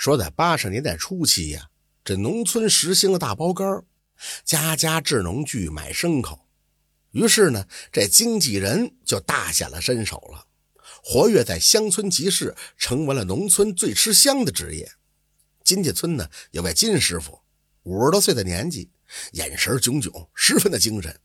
[0.00, 1.68] 说在八十年代初期呀，
[2.02, 3.84] 这农村实行了大包干
[4.46, 6.48] 家家制农具买牲口。
[7.10, 10.46] 于是呢，这经纪人就大显了身手了，
[11.04, 14.90] 活跃在乡村集市，成为了农村最吃香的职业。
[15.64, 17.42] 金家村呢，有位金师傅，
[17.82, 18.90] 五十多岁的年纪，
[19.32, 21.20] 眼神炯炯，十分的精神。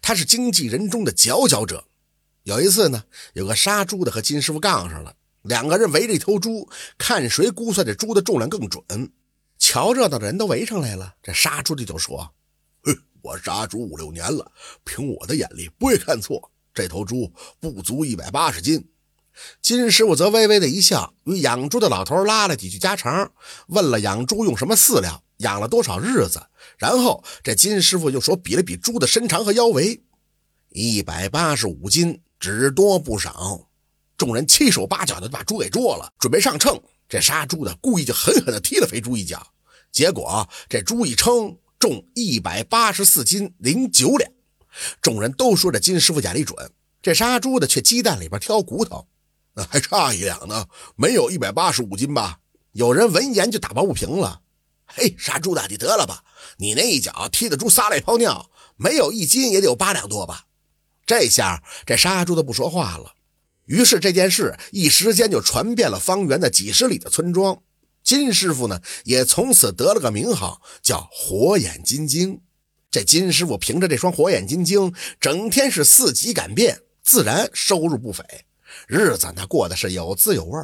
[0.00, 1.86] 他是经纪人中的佼佼者。
[2.44, 3.04] 有一次呢，
[3.34, 5.14] 有个杀猪的和金师傅杠上了，
[5.44, 6.68] 两个人围着一头猪，
[6.98, 8.82] 看谁估算这猪的重量更准。
[9.58, 12.34] 瞧热闹的人都围上来了，这杀猪的就说。
[13.22, 14.52] 我杀猪五六年了，
[14.84, 18.86] 凭我的眼力不会看错，这头猪不足一百八十斤。
[19.62, 23.32] 金师傅则微微的一笑，与养猪的老头拉了几句家常，
[23.68, 26.42] 问了养猪用什么饲料，养了多少日子。
[26.76, 30.02] 然后这金师傅又说比了比猪的身长和腰围，
[30.68, 33.70] 一百八十五斤，只多不少。
[34.24, 36.80] 众人七手八脚的把猪给捉了，准备上秤。
[37.06, 39.46] 这杀猪的故意就狠狠的踢了肥猪一脚，
[39.92, 41.58] 结果这猪一称。
[41.76, 44.32] 重一百八十四斤零九两，
[45.02, 46.56] 众人都说这金师傅眼力准，
[47.02, 49.06] 这杀猪的却鸡蛋里边挑骨头，
[49.52, 52.38] 那还差一两呢，没有一百八十五斤吧？
[52.72, 54.40] 有人闻言就打抱不平了
[54.86, 56.24] ：“嘿，杀猪的，你得了吧？
[56.56, 60.44] 你那一脚踢的猪撒了一泡尿，没有一斤也得有八两多吧？”
[61.04, 63.12] 这下这杀猪的不说话了。
[63.66, 67.62] 于是这件事一时间就传遍了方圆的几十里的村庄。
[68.02, 72.42] 金师傅呢，也从此得了个名号，叫火眼金睛。
[72.90, 78.22] 这金师傅凭着这双火眼金睛，整天是四级赶变，自然收入不菲，
[78.86, 80.60] 日子那过得是有滋有味。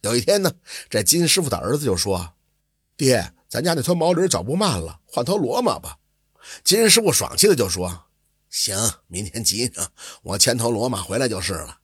[0.00, 0.50] 有一天呢，
[0.88, 2.32] 这金师傅的儿子就说
[2.96, 5.98] ：“爹，咱家那头毛驴脚步慢了，换头骡马吧。”
[6.64, 8.04] 金师傅爽气的就说
[8.48, 11.80] ：“行，明天集上，我牵头骡马回来就是了。”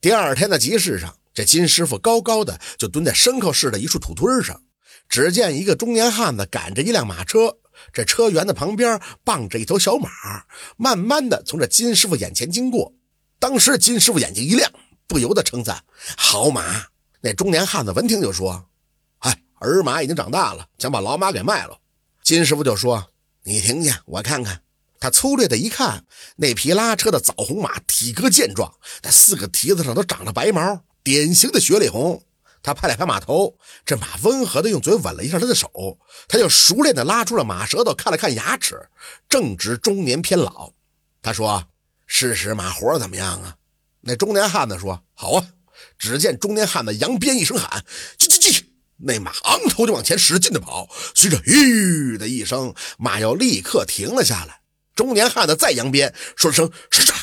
[0.00, 1.16] 第二天的集市上。
[1.34, 4.62] 这金师傅高高的就蹲在牲口市的一处土堆上，
[5.06, 7.58] 只见一个中年汉子赶着一辆马车，
[7.92, 10.08] 这车辕的旁边傍着一头小马，
[10.78, 12.94] 慢慢的从这金师傅眼前经过。
[13.38, 14.72] 当时金师傅眼睛一亮，
[15.06, 15.84] 不由得称赞
[16.16, 16.86] ：“好马！”
[17.20, 18.70] 那中年汉子闻听就说
[19.20, 21.78] ：“哎，儿马已经长大了，想把老马给卖了。”
[22.24, 23.10] 金师傅就说
[23.44, 24.62] ：“你听见，我看看。”
[24.98, 26.04] 他粗略的一看，
[26.36, 30.84] 那匹拉车的枣红马体格健壮，那四个蹄子上都长着白毛。
[31.02, 32.24] 典型的雪里红，
[32.62, 35.70] 他拍了拍马头，这马温和的用嘴吻了一下他的手，
[36.26, 38.88] 他就熟练的拉出了马舌头，看了看牙齿，
[39.28, 40.72] 正值中年偏老。
[41.22, 41.68] 他说
[42.06, 43.56] ：“试试马活怎么样啊？”
[44.02, 45.48] 那中年汉子说：“好啊。”
[45.98, 47.84] 只见中年汉子扬鞭一声喊
[48.18, 54.62] ：“去去去！”那马昂头就往前使劲的跑，随着“吁”的一声，马又立刻停了下来。
[54.96, 57.14] 中年汉子再扬鞭，说了声“唰唰”，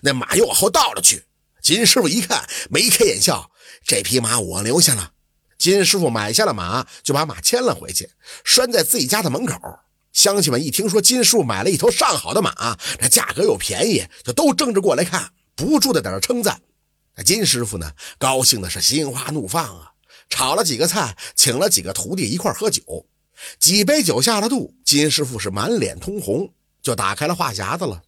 [0.00, 1.24] 那马又往后倒了去。
[1.60, 3.50] 金师傅一看，眉开眼笑，
[3.84, 5.12] 这匹马我留下了。
[5.58, 8.08] 金师傅买下了马，就把马牵了回去，
[8.44, 9.58] 拴在自己家的门口。
[10.12, 16.62] 乡亲们一听说金师傅买了一头上好的马，那价格又便宜，就都争着过来看，不住的在那称赞。
[17.16, 19.90] 那金师傅呢，高兴的是心花怒放啊，
[20.28, 23.06] 炒了几个菜，请了几个徒弟一块喝酒。
[23.58, 26.54] 几杯酒下了肚，金师傅是满脸通红，
[26.86, 28.00] 就打开了话匣子了。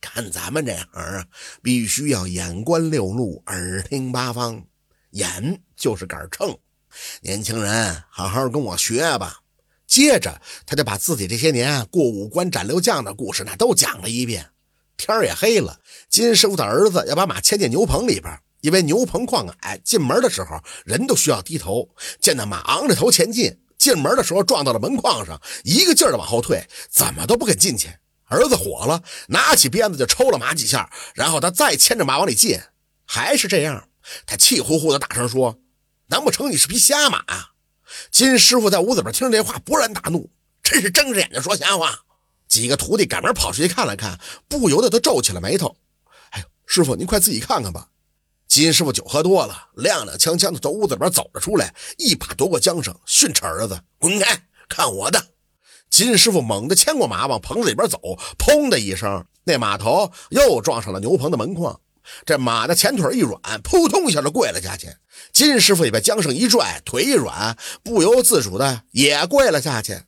[0.00, 1.26] 看咱们这行啊，
[1.64, 4.62] 必须要眼观六路，耳听八方。
[5.10, 6.56] 眼就是杆秤，
[7.22, 9.40] 年轻人好好跟我学吧。
[9.84, 14.48] 接着，他就把自己这些年过五关斩六将的故事那都讲了一遍。
[14.96, 21.88] 天也黑了，金师傅的儿子要把马牵进牛棚里边，因为牛棚旷矮，进门的时候人都需要低头。
[22.20, 27.90] 见那马昂着头前进，进门的时候撞到了门框上，一个劲儿的往后退，怎么都不肯进去。
[28.30, 32.60] 儿子火了，拿起鞭子就抽了马几下，然后他再牵着马往里进，
[33.04, 33.88] 还是这样。
[34.24, 35.58] 他气呼呼的大声说
[36.06, 37.22] ：“难不成你是匹瞎马？”
[38.10, 40.30] 金师傅在屋子边听着这话，勃然大怒，
[40.62, 42.00] 真是睁着眼睛说瞎话。
[42.46, 44.18] 几个徒弟赶忙跑出去看了看，
[44.48, 45.76] 不由得都皱起了眉头。
[46.30, 47.88] 哎呦，师傅您快自己看看吧。
[48.46, 55.24] 金师傅酒喝多了，踉踉跄跄的从屋子里边走了出来，一把夺过缰绳，训斥儿子：“滚开，看我的！”
[55.90, 57.98] 金师傅猛地牵过马往棚子里边走，
[58.38, 61.78] 砰的一声，那马头又撞上了牛棚的门框。
[62.24, 64.88] 这马的前腿一软，扑通一下就跪了下去。
[65.32, 70.00] 金师傅也被缰绳一拽，腿一软，不由自主的也跪了下去。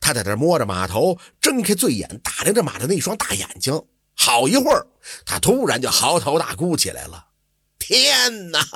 [0.00, 3.80] 他在这摸着马头，睁开醉眼打量着马的那双大眼睛。
[4.14, 4.86] 好一会儿，
[5.24, 7.26] 他突然就嚎啕大哭起来了
[7.78, 8.66] ：“天哪！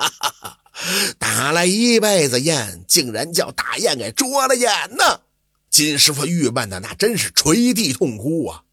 [1.19, 5.21] 打了一辈子雁，竟然叫大雁给啄了眼呢！”
[5.71, 8.63] 金师傅郁闷的那真是捶地痛哭啊！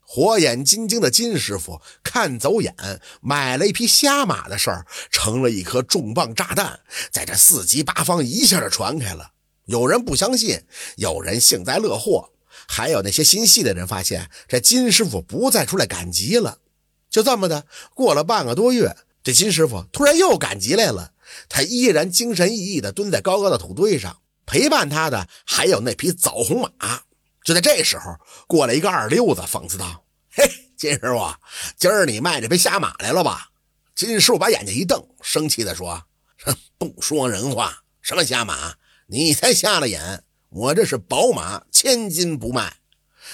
[0.00, 2.74] 火眼金睛的金师傅看走眼，
[3.20, 6.80] 买了一匹瞎马的事儿，成了一颗重磅炸弹，
[7.12, 9.30] 在这四极八方一下就传开了。
[9.66, 10.64] 有人不相信，
[10.96, 12.30] 有人幸灾乐祸，
[12.66, 16.58] 还有那些心细的人发现这金师傅不再出来赶集了。
[17.08, 21.12] 就这么的，过了半个多月，这金师傅突然又赶集来了。
[21.48, 24.18] 他依然精神奕奕地蹲在高高的土堆上，
[24.50, 27.02] 陪伴他的还有那匹枣红马。
[27.44, 28.16] 就在这时候，
[28.48, 30.04] 过来一个二溜子，讽刺道
[30.34, 31.32] ：“嘿，金师傅，
[31.78, 33.46] 今儿你卖这匹瞎马来了吧？”
[33.94, 36.04] 金师傅把眼睛一瞪，生气地说
[36.78, 38.74] ：“不说人话，什么瞎马？”
[39.06, 40.22] 你才瞎了眼！
[40.50, 42.74] 我这是宝马，千金不卖。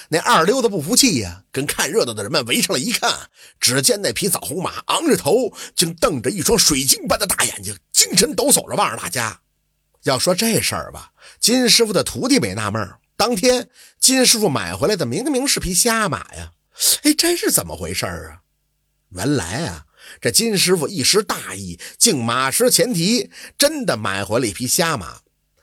[0.08, 3.28] 那二溜子不服气呀，跟看热闹的人们围上来一看，
[3.60, 9.40] 只见那匹枣红马昂着头，竟瞪着一双水晶般的大眼睛，精神抖擞着望着大家。
[10.06, 11.10] 要说这事儿吧，
[11.40, 13.68] 金师傅的徒弟没纳闷当天
[13.98, 16.52] 金师傅买回来的明明是匹瞎马呀！
[17.02, 18.40] 哎，这是怎么回事啊？
[19.10, 19.86] 原来啊，
[20.20, 25.20] 这金师傅一时大意，竟马失前蹄，真的买回了一匹瞎马。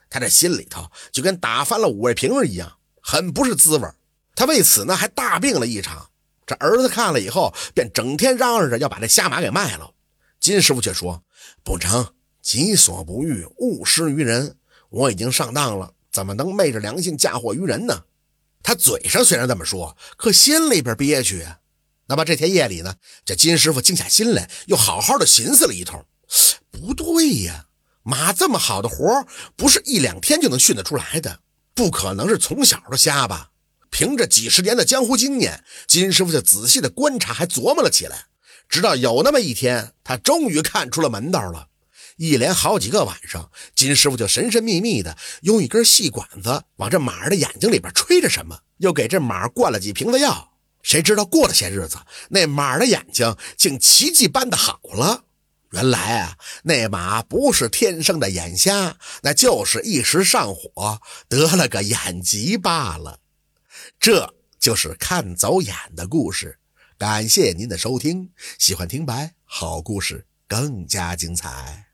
[0.09, 3.87] 他这心里头就跟打翻了五味瓶一样，很不是滋味
[4.35, 6.09] 他为此呢还大病了一场。
[6.45, 9.91] 这儿子看了以后，便整天嚷嚷着要把这瞎马给卖了。
[10.39, 11.23] 金师傅却说
[11.63, 12.13] ：“不成，
[12.43, 14.57] 己所不欲，勿施于人。
[14.89, 18.03] 我已经上当了，怎么能昧着良心嫁祸于人呢？”
[18.61, 21.57] 他嘴上虽然这么说，可心里边憋屈啊。
[22.05, 22.95] 那么这天夜里呢，
[23.25, 26.05] 这金师傅静下心来，又好好的寻思了一通，
[26.69, 27.65] 不对呀。
[28.03, 29.25] 马这么好的活
[29.55, 31.39] 不是一两天就能训得出来的，
[31.73, 33.51] 不可能是从小就瞎吧？
[33.89, 38.25] 凭着几十年的江湖经验，金师傅就仔细的观察，还琢磨了起来。
[38.67, 41.67] 直到有那么一天，他终于看出了门道了。
[42.17, 50.53] 一连好几个晚上，金师傅就神神秘秘的用一根细管子往这马儿的眼睛里边吹着什么，又给这马灌了几瓶子药。
[50.81, 51.97] 谁知道过了些日子，
[52.29, 55.23] 那马儿的眼睛竟奇迹般的好了。
[55.71, 63.19] 原来啊，那马不是天生的眼瞎，那就是一时上火得了个眼疾罢了。
[63.99, 66.59] 这就是看走眼的故事。
[66.97, 68.29] 感谢您的收听，
[68.59, 71.92] 喜欢听白好故事更加精彩。